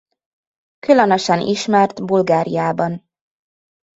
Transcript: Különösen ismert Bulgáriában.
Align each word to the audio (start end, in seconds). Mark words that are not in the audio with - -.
Különösen 0.79 1.39
ismert 1.39 1.99
Bulgáriában. 2.05 3.03